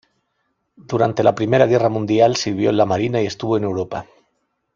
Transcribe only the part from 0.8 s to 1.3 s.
Durante